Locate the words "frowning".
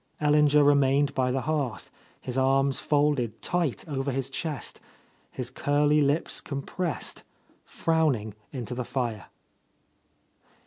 7.65-8.33